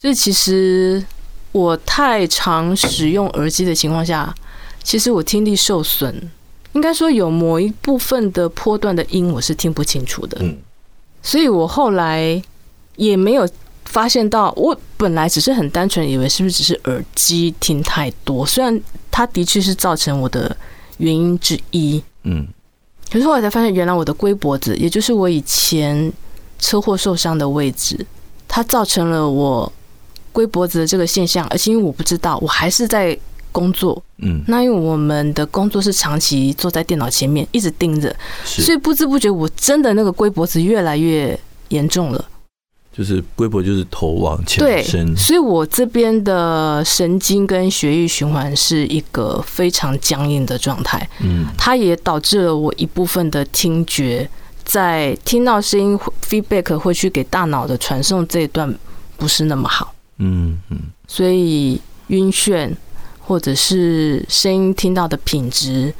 [0.00, 1.04] 所以其实
[1.52, 4.34] 我太常使用耳机的情况下，
[4.82, 6.30] 其实我听力受损，
[6.72, 10.38] 应该说有某一部分的波段的音我是听不清楚的。
[10.40, 10.56] 嗯，
[11.20, 12.42] 所以我后来
[12.96, 13.46] 也没有
[13.86, 20.54] 发现到，我本来只是很单纯以为是不是只是耳机听太多，虽然它的确是造成我的
[20.98, 22.02] 原因之一。
[22.24, 22.46] 嗯，
[23.10, 26.12] 可是后来才发现，原来我的龟脖子，也就是我以前
[26.58, 28.04] 车祸受伤的位置，
[28.46, 29.72] 它造成了我
[30.32, 33.18] 龟脖子的这个现象，而且因为我不知道，我还是在
[33.52, 34.02] 工作。
[34.18, 42.24] 嗯，那因为我们的工作是长期坐在电脑前面，一直盯着，所以不知不觉我真的那个龟脖子越来越严重了。
[42.96, 51.06] 就是龟脖就是头往前对伸，，所以我这边的神经跟血液循环是一个非常僵硬的状态。
[51.20, 54.26] 嗯，它也导致了我一部分的听觉，
[54.64, 58.74] 在听到声音 feedback 会去给大脑的传送这一段
[59.18, 60.78] 不是那么好，嗯嗯。
[61.06, 62.74] 所以晕眩
[63.20, 65.92] 或者是声音听到的品质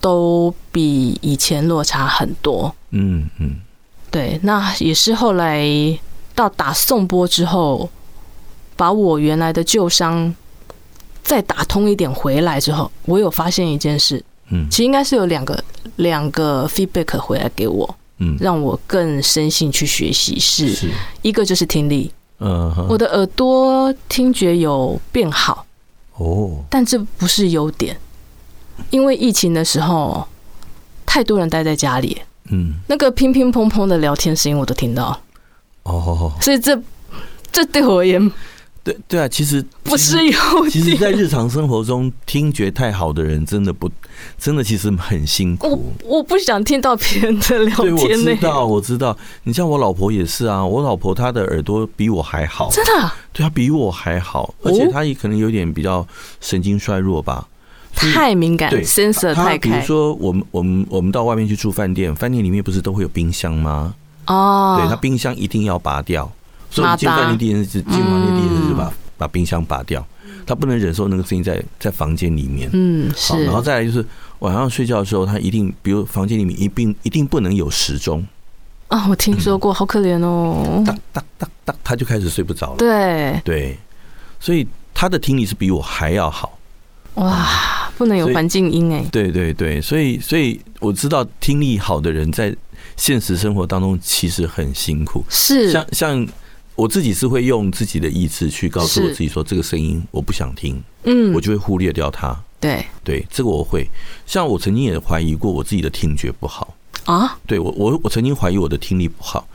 [0.00, 2.74] 都比以前落差很多。
[2.90, 3.60] 嗯嗯，
[4.10, 5.64] 对，那也是后来
[6.40, 7.86] 到打颂钵之后，
[8.76, 10.34] 把我原来的旧伤
[11.22, 14.66] 再打通一点回来之后，我有发现一件事，嗯。
[14.70, 15.62] 其实应该是有两个
[15.96, 20.38] 两个 feedback 回来给我，嗯，让我更深信去学习。
[20.38, 20.72] 是。
[20.72, 20.88] 是，
[21.20, 25.66] 一个就是听力，嗯哼，我的耳朵听觉有变好，
[26.16, 27.94] 哦，但这不是优点，
[28.88, 30.26] 因为疫情的时候
[31.04, 35.20] 太多人待在家里，嗯，那个乒乒乓乓的聊天声音我都听到，
[35.84, 36.80] 哦，所以这
[37.50, 38.30] 这对我而言
[38.82, 41.12] 对对啊，其实不是有其实，在。
[41.12, 43.90] 日常生活中，听觉太好的人真的不，
[44.38, 45.68] 真的其实很辛苦。
[45.68, 49.14] 我我不想听到别人的聊对，我天呢、知道，我知道。
[49.44, 56.06] 你像我老婆也是啊，我老婆她的耳朵比我还好，真的啊对她比我还好，而且她也可能有点比较
[56.40, 57.46] 神经衰弱吧。
[57.92, 63.94] 太敏感对，sensor 她太开比如说，我们我们我们到外面去住饭店，饭店里面不是都会有冰箱吗？
[64.30, 64.78] 哦。
[64.80, 66.30] 对，它冰箱一定要拔掉。
[66.70, 70.06] 所以我们进马达饭店第一件事，进房间第一件事就把嗯把冰箱拔掉。
[70.46, 72.68] 他不能忍受那个声音在在房间里面。
[72.72, 74.04] 嗯好，是，然后再来就是
[74.40, 78.24] 晚上睡觉的时候，他一定，比如房间里面一定一定不能有时钟，
[78.88, 80.82] 啊，我听说过，好可怜哦。
[80.84, 82.76] 哒哒哒哒，他就开始睡不着了。
[82.78, 83.78] 对，对，
[84.40, 86.58] 所以他的听力是比我还要好。
[87.14, 89.04] 哇，不能有环境音哎。
[89.12, 92.54] 对对对，所以所以我知道听力好的人在
[92.96, 95.24] 现实生活当中其实很辛苦。
[95.28, 96.28] 是，像像
[96.74, 102.34] 我自己是会用自己的意志去告诉我自己说，这个声音我不想听，嗯我，就会忽略掉它。
[102.58, 103.88] 对对，这个我会。
[104.26, 106.74] 像我曾经也怀疑过我自己的听觉不好。
[107.06, 109.46] 啊，对我，我我曾经怀疑我的听力不好。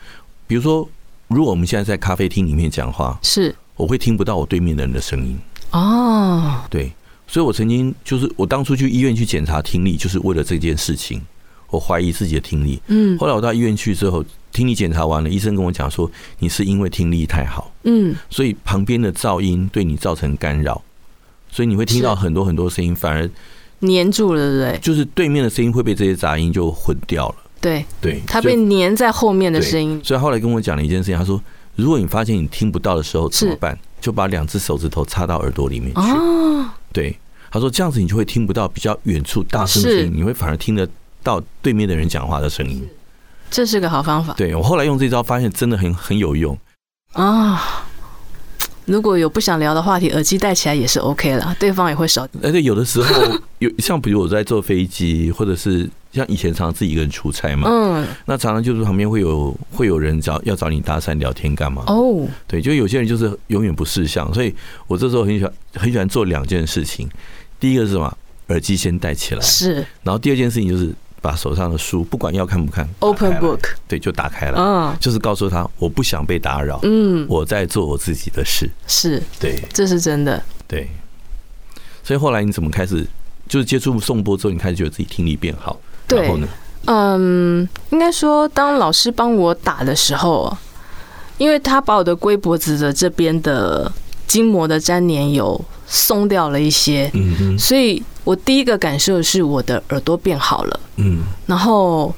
[0.48, 0.88] 比如说，
[1.28, 5.38] 如果我们现在在咖啡厅里面讲话，是我会听不到我对面的人的声音。
[5.72, 6.92] 哦，对，
[7.28, 11.22] 所以我曾经就是我当初去医院去检查听力，就是为了这件事情。
[11.70, 12.82] 我怀疑自己的听力。
[12.88, 20.82] 嗯后来我到医院去之后，听力检查完了，医生跟我讲说，你是因为听力太好，嗯，所以旁边的噪音对你造成干扰，
[21.52, 23.30] 所以你会听到很多很多声音，反而
[23.82, 24.80] 粘住了，对不对？
[24.80, 27.36] 就是对面的声音会被这些杂音就混掉了。
[27.60, 30.00] 对，对，它被粘在后面的声音。
[30.04, 31.42] 所以后来跟我讲了一件事情，他说
[31.76, 33.78] ：“如果你发现你听不到的时候怎么办？
[34.00, 36.00] 就把两只手指头插到耳朵里面去。
[36.02, 37.18] 哦，对，
[37.50, 40.88] 他说这样子你就会听不到比较远处大声的声音，你会反而听得
[41.26, 42.88] 到对面的人讲话的声音。
[43.52, 46.58] 这是个好方法对我后来用这招发现真的很很有用。
[47.12, 47.84] 啊。
[48.86, 52.28] 如果有不想聊的话题，耳机戴起来也是 OK 了，对方也会少。
[52.44, 61.84] 而且有的时候 有像比如我在坐飞机，或者是像以前常常自己一个人出差嘛，嗯，那常常就是旁边会有会有人找要找你搭讪聊天干嘛？
[61.88, 64.54] 哦，对，就有些人就是永远不识相，所以
[64.86, 67.10] 我这时候很喜欢很喜欢做两件事情。
[67.60, 68.16] 第一个是什么？
[68.50, 70.94] 耳机先戴起来，是然后第二件事情就是
[71.26, 78.70] 把手上的书，不管要看不看 open book，对，就打开了，嗯就是告诉他我不想被打扰，嗯，我在做我自己的事。
[78.86, 80.40] 是，对这是真的。
[80.68, 80.88] 对，
[82.04, 83.04] 所以后来你怎么开始
[83.50, 85.76] 就是接触颂钵之后，你开始觉得自己听力变好？
[86.08, 86.48] 对，然后呢？
[86.86, 90.56] 嗯，应该说，当老师帮我打的时候，
[91.40, 93.92] 因为他把我的龟脖子的这边的
[94.28, 97.12] 筋膜的粘连有松掉了一些，
[97.58, 102.14] 所以我第一个感受是我的耳朵变好了，嗯，然后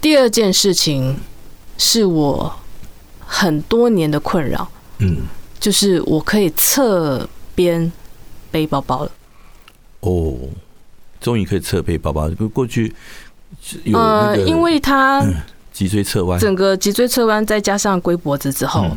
[0.00, 1.16] 第二件事情
[1.76, 2.52] 是我
[3.26, 5.22] 很多年的困扰，嗯，
[5.58, 7.92] 就是我可以侧边
[8.50, 9.10] 背包包了，
[10.00, 10.34] 哦，
[11.20, 12.94] 终于可以侧背包包，过去。
[13.92, 15.22] 呃，因为他
[15.74, 18.90] 脊椎侧弯，整个脊椎侧弯，再加上龟脖子之后，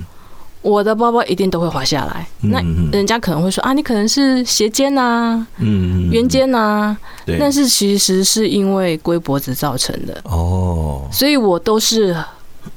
[0.66, 2.26] 我的包包一定都会滑下来。
[2.41, 2.59] 那
[2.91, 7.38] 人家可能会说啊，你可能是斜肩呐，嗯，圆肩呐，对。
[7.39, 12.16] 但是其实是因为龟脖子造成的哦，所以我都是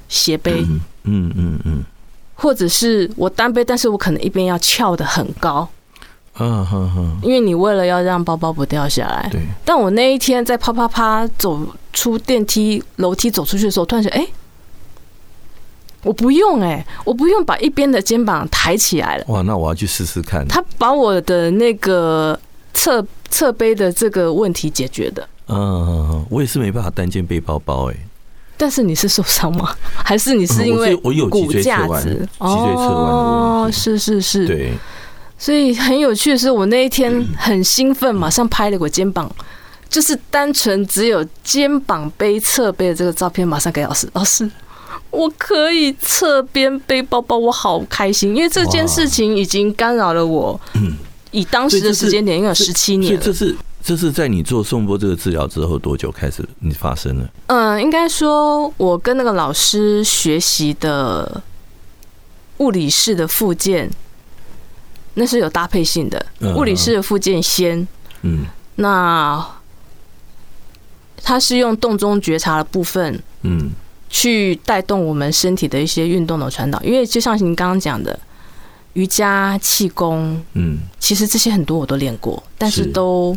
[0.07, 0.63] 斜背，
[1.05, 1.83] 嗯嗯嗯，
[2.35, 5.67] 或者是我单背，但是我可能一边要翘得很高。
[6.41, 9.41] 嗯哼哼，因为你为了要让包包不掉下来，对。
[9.65, 11.59] 但我那一天在啪啪啪走
[11.95, 14.27] 出电梯楼梯走出去的时候，突然想，哎，
[16.03, 19.25] 我不用哎，我不用把一边的肩膀抬起来了。
[19.29, 20.47] 哇，那我要去试试看。
[20.47, 22.39] 他把我的那个
[22.73, 25.29] 侧侧背的这个问题解决的。
[25.49, 27.97] 嗯，我也是没办法单肩背包包哎。
[28.57, 29.75] 但是你是受伤吗？
[30.05, 32.03] 还是你是因为我有脊椎侧弯？
[32.03, 34.73] 脊椎侧弯哦，是是是，对。
[35.39, 39.31] 所以很有趣的是，我那一天很兴奋，马上拍了个肩膀，
[39.89, 44.09] 就是单纯只有肩膀背侧背的这个照片，马上给老师。
[44.15, 44.51] 老师，
[45.11, 50.61] 我可以侧边背包包，我好开心，因为这件事情已经干扰了我。
[51.31, 53.21] 以当时的时间点，应该有十七年了。
[53.21, 57.29] 这是这是在你做颂钵这个治疗之后多久开始你发生了？
[57.47, 61.43] 嗯，应该说，我跟那个老师学习的
[62.59, 63.91] 物理式的附件。
[65.15, 67.89] 那是有搭配性的，物理式的附件先，
[68.23, 68.47] 嗯，
[68.77, 69.45] 那
[71.25, 73.73] 他是用动中觉察的部分，嗯，
[74.09, 76.81] 去带动我们身体的一些运动的传导。
[76.83, 78.19] 因为就像您刚刚讲的，
[78.95, 83.37] 瑜伽、气功，嗯，其实这些很多我都练过，但是都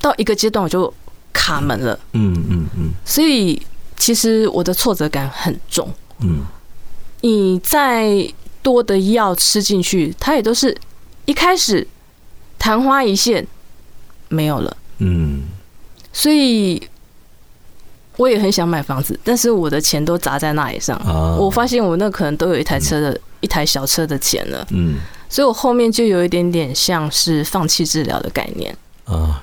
[0.00, 0.92] 到一个阶段我就
[1.32, 3.60] 卡门了，嗯嗯嗯，所以
[3.96, 5.88] 其实我的挫折感很重，
[6.20, 6.44] 嗯，
[7.20, 8.32] 你再。
[8.64, 10.74] 多的药吃进去，它也都是
[11.26, 11.86] 一开始
[12.58, 13.46] 昙花一现
[14.30, 15.42] 没有了，嗯，
[16.14, 16.82] 所以
[18.16, 21.00] 我也很想买房子，但是我的钱都砸在那里上，
[21.38, 24.96] 我发现我那可能都有一台车的一台小车的钱了，嗯，
[25.28, 29.42] 所以我后面就有一点点像是放弃治疗的概念啊，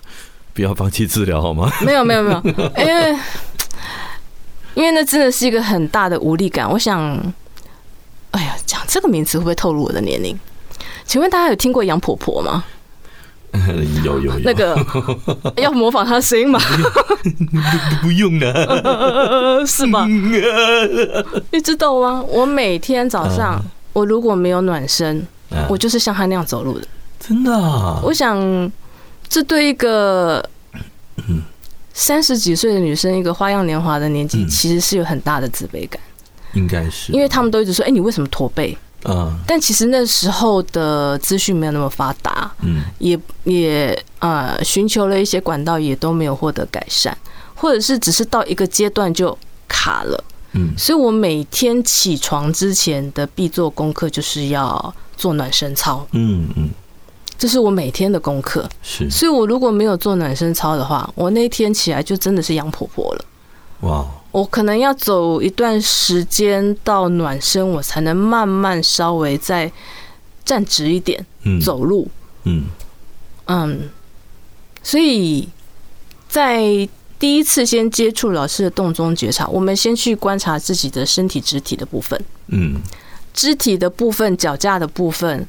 [0.53, 1.71] 不要放弃治疗好吗？
[1.85, 2.41] 没有没有没有，
[2.85, 3.19] 因为
[4.73, 7.33] 因为那真的是一个很大的无力感，我想。
[8.31, 10.39] 哎呀，讲这个名词会不会透露我的年龄？
[11.05, 12.63] 请问大家有听过杨婆婆吗？
[14.03, 14.39] 有有有。
[14.43, 14.75] 那个
[15.57, 16.59] 要模仿他的声音吗？
[18.01, 20.05] 不用了，是吧？
[21.51, 22.23] 你知道吗？
[22.27, 23.61] 我每天早上，
[23.93, 25.25] 我如果没有暖身，
[25.69, 26.87] 我就是像他那样走路的。
[27.19, 27.99] 真的啊？
[28.03, 28.71] 我想，
[29.29, 30.43] 这对一个
[31.93, 36.01] 三十几岁的女生，一个花样年华的年纪，其实是有很大的自卑感。
[36.53, 47.17] 应该是，因为他们都一直说：“哎，你为什么驼背？”嗯，但其实那时候的资讯没有那么发达，嗯，也也呃，寻求了一些管道，也都没有获得改善，
[47.55, 49.37] 或者是只是到一个阶段就
[49.67, 50.23] 卡了，
[50.53, 56.69] 嗯，所以我每天起床之前的必做功课就是要做暖身操，嗯嗯，
[57.37, 63.25] 这是我每天的功课，是，所以我如果没有做暖身操的话，我那天起来就真的是杨婆婆了，
[63.81, 64.05] 哇。
[64.31, 69.69] 我可能要走一段时间到暖身，我才能慢慢稍微再
[70.45, 71.25] 站直一点，
[71.61, 72.07] 走路。
[72.43, 72.63] 嗯
[73.47, 73.89] 嗯，
[74.81, 75.49] 所以
[76.29, 76.87] 在
[77.19, 82.17] 第一次先接触老师的动中觉察，我们先去观察自己的身体肢体的部分。
[82.47, 82.79] 嗯，
[83.33, 85.45] 肢体的部分，脚架的部分，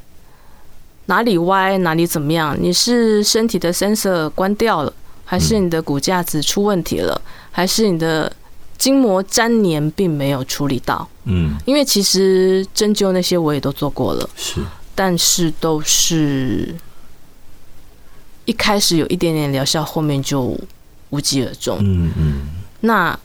[1.06, 2.56] 哪里歪，哪里怎么样？
[2.60, 4.92] 你是身体的 sensor 关掉了，
[5.32, 7.18] 还是你的骨架子出问题了，
[7.50, 8.30] 还是你的？
[8.76, 14.60] 筋膜粘连并没有处理到，嗯，因为其实针灸那些我也都做过了，是，
[14.92, 16.74] 但是都是
[18.44, 20.58] 一开始有一点点疗效，后面就
[21.10, 22.48] 无疾而终，嗯嗯。
[22.80, 23.16] 那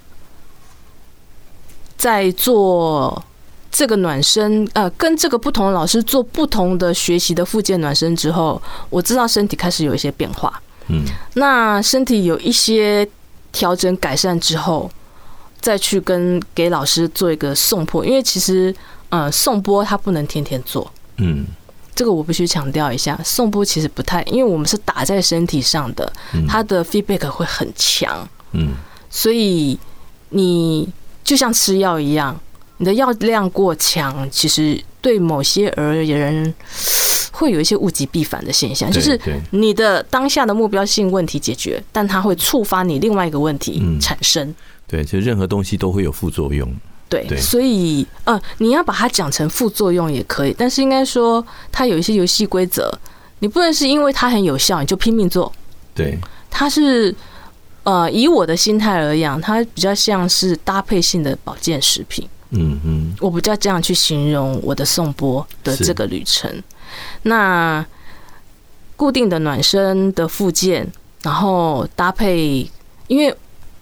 [1.97, 3.25] 在做
[3.71, 11.03] 这个暖身，呃，跟这个不同的老师做不同的学习的附件暖身之后，我知道身体开始有一些变化，嗯，
[11.35, 13.07] 那身体有一些
[13.51, 14.89] 调整改善之后。
[15.59, 18.73] 再去跟给老师做一个颂钵，因为其实，
[19.09, 21.45] 呃，颂钵它不能天天做，嗯，
[21.95, 26.13] 这个我必须强调一下，颂钵其实不太，因为我们是打在身体上的，
[26.47, 28.25] 它的 feedback 会很强。
[28.51, 28.75] 嗯，
[29.09, 29.77] 所以
[30.29, 30.87] 你
[31.23, 32.39] 就像吃药一样，
[32.77, 36.53] 你的药量过强，其实对某些而言
[37.37, 39.19] 会有一些物极必反的现象，就是
[39.51, 44.53] 你的当下的目标性问题解决，但它会触发你另外一个问题产生。
[44.87, 46.67] 对，就任何东西都会有副作用。
[47.07, 52.91] 对，所以呃，你要把它讲成副作用也可以，但是应该说它有一些游戏规则，
[53.39, 55.51] 你不能是因为它很有效你就拼命做。
[55.93, 56.17] 对，
[56.49, 57.15] 它是。
[57.83, 62.27] 呃，以我的心态而言，它比较像是搭配性的保健食品。
[62.49, 66.51] 嗯嗯，我比较这样去形容我的颂钵的这个旅程。
[67.23, 67.85] 那
[68.95, 70.91] 固定的暖身的附件，
[71.21, 72.69] 然后搭配，
[73.07, 73.35] 因为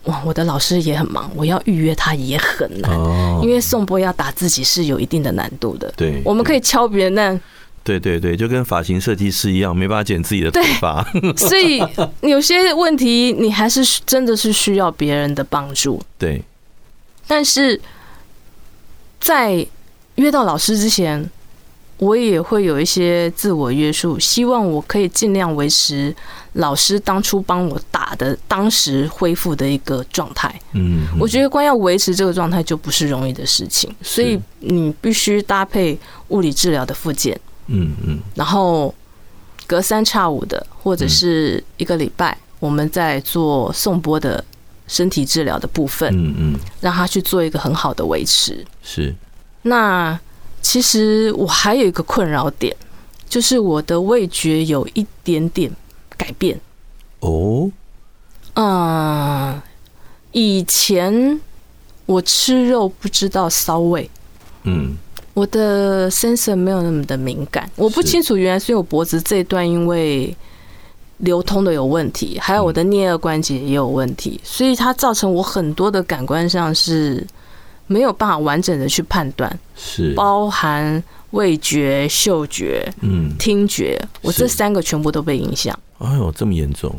[0.04, 2.92] 哇，我的老师也很忙，我要预约他也很难。
[2.92, 5.92] 哦，因为宋波要打自己是有一定的难度的。
[5.98, 7.42] 对，我们可以敲别人，但
[7.84, 11.04] 对对对，就跟发型设计师一样，没办法剪自己的头发。
[11.38, 11.82] 所以
[12.22, 16.02] 有些问题，你还是真的是需要别人的帮助。
[16.18, 16.44] 对，
[17.26, 17.80] 但是
[19.20, 19.66] 在
[20.16, 21.30] 约到老师之前，
[21.98, 26.14] 我也会有一些自我约束，希望我可以尽量维持
[26.54, 30.54] 老师当初帮我打的当时恢复的一个状态。
[30.74, 35.98] 嗯，我觉得光要维持这个状态就不是容易的事情，所以你必须搭配
[36.30, 37.40] 物理治疗的附件。
[37.68, 38.94] 嗯嗯，然后
[39.66, 44.44] 隔三差五的，或者是一个礼拜，我们在做颂钵的
[44.88, 48.66] 身体治疗的部分，嗯嗯，让他去做一个很好的维持。
[48.84, 49.16] 是。
[49.64, 50.20] 那
[50.68, 52.76] 其实我还有一个困扰点，
[53.30, 55.72] 就是我的味觉有一点点
[56.18, 56.60] 改变。
[57.20, 57.70] 哦。
[58.56, 59.62] 嗯，
[60.32, 61.40] 以前
[62.08, 64.10] 我吃肉不知道骚味。
[64.64, 64.98] 嗯。
[65.36, 70.36] 我的 sensor 没有那么的敏感，我不清楚原来是我脖子这一段因为
[71.18, 77.28] 流通的有问题，还有我的颞颌关节也有问题，所以它造成我很多的感官上是
[77.88, 85.78] 没有办法完整的去判断，是包含味觉、嗅觉、嗯、听觉，我这三个全部都被影响。
[86.00, 86.94] 哎呦，这么严重！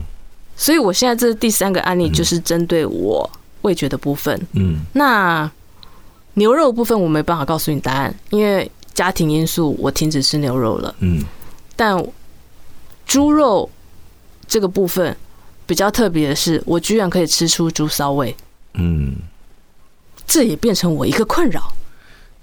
[0.56, 3.30] 所以我现在这第三个案例就是针对我
[3.62, 4.40] 味觉的部分。
[4.52, 5.50] 嗯，那。
[6.38, 10.94] 牛肉部分我没办法告诉你答案，因为家庭因素，我停止吃牛肉了。
[10.98, 11.24] 嗯，
[11.74, 11.96] 但
[13.06, 13.70] 猪肉
[14.46, 15.16] 这个部分
[15.64, 18.36] 比较特别的是，我居然可以吃出猪骚味。
[18.74, 19.16] 嗯，
[20.26, 21.72] 这也变成我一个困扰。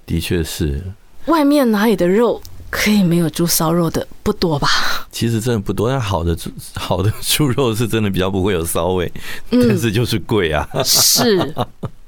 [0.05, 0.81] 的确是，
[1.25, 4.67] 外面哪里的肉可以没有猪骚肉的不多吧？
[5.11, 9.11] 其实真的不多，但好的猪 好的猪肉是真的比较不会有骚味，
[9.49, 10.67] 但是就是贵啊。
[10.83, 11.53] 是。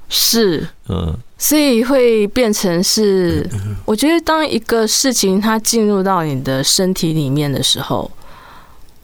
[0.08, 3.44] 是， 嗯，所以会变成是，
[3.84, 8.08] 我觉得当一个事情它进入到你的身体里面的时候，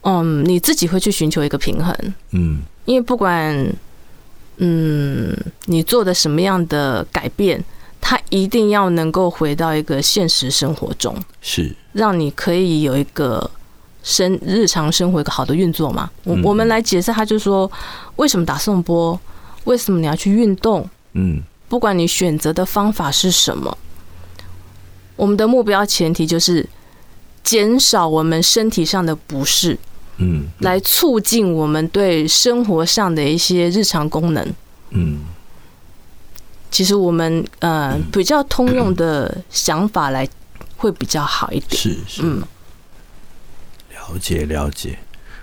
[0.03, 1.93] 嗯，你自己会去寻求一个平衡，
[2.31, 3.53] 嗯，因为不管，
[4.57, 5.37] 嗯，
[5.67, 7.63] 你做的什么样的改变，
[8.01, 13.51] 它一定要能够回到一个现实生活中，是，让你可以有一个
[14.03, 16.11] 生日常生活一个好的运作嘛。
[16.25, 17.71] 我我们来解释，他就说
[18.17, 19.19] 为什么打颂钵。
[19.65, 20.91] 为什么你要去运动？
[21.13, 23.79] 嗯，不管你选择的方法是什么，
[25.15, 26.69] 我们的目标前提就是
[27.45, 29.79] 减少我们身体上的不适，
[30.19, 34.47] 嗯，来促进我们对生活上的一些日常功能，
[34.91, 35.21] 嗯。
[36.71, 40.27] 其实我们呃比较通用的想法来
[40.77, 42.43] 会比较好一点，是是，嗯，
[43.91, 44.99] 了解了解。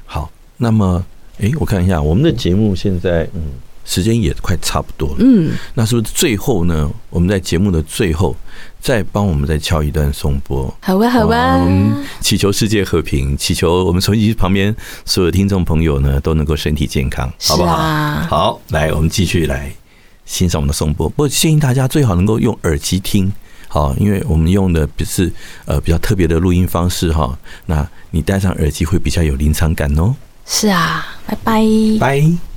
[0.05, 1.05] 好，那么
[1.39, 3.53] 哎，我看一下我们的节目现在，嗯。
[3.89, 6.87] 时间也快差不多了，嗯，那是不是最后呢？
[7.09, 8.35] 我们在节目的最后
[8.79, 14.73] 再帮我们再敲一段颂钵，好啊，好啊，我们祈求世界和平，祈求我们收音机旁边
[15.05, 17.77] 所有听众朋友呢都能够身体健康，好不好？
[18.29, 19.71] 好，来，我们继续来
[20.23, 21.09] 欣赏我们的颂钵。
[21.09, 23.33] 不过建议大家最好能够用耳机听，
[23.67, 25.33] 好，因为我们用的不是
[25.65, 27.35] 呃比较特别的录音方式哈。
[27.65, 30.15] 那你戴上耳机会比较有临场感哦。
[30.45, 31.63] 是啊，拜拜，
[31.99, 32.48] 拜。